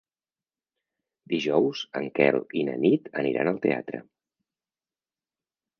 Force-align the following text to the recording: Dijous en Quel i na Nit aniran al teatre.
Dijous 1.33 1.83
en 2.01 2.09
Quel 2.21 2.41
i 2.63 2.67
na 2.71 2.79
Nit 2.87 3.09
aniran 3.25 3.53
al 3.53 3.61
teatre. 3.69 4.05